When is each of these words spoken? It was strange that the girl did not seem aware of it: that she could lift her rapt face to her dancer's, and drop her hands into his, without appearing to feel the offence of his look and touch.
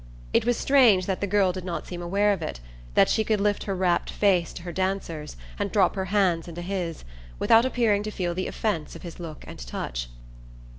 It 0.33 0.45
was 0.47 0.57
strange 0.57 1.05
that 1.05 1.21
the 1.21 1.27
girl 1.27 1.51
did 1.51 1.63
not 1.63 1.85
seem 1.85 2.01
aware 2.01 2.33
of 2.33 2.41
it: 2.41 2.59
that 2.95 3.07
she 3.07 3.23
could 3.23 3.39
lift 3.39 3.65
her 3.65 3.75
rapt 3.75 4.09
face 4.09 4.51
to 4.53 4.63
her 4.63 4.71
dancer's, 4.71 5.37
and 5.59 5.71
drop 5.71 5.93
her 5.95 6.05
hands 6.05 6.47
into 6.47 6.63
his, 6.63 7.03
without 7.37 7.65
appearing 7.65 8.01
to 8.01 8.09
feel 8.09 8.33
the 8.33 8.47
offence 8.47 8.95
of 8.95 9.03
his 9.03 9.19
look 9.19 9.43
and 9.45 9.59
touch. 9.67 10.09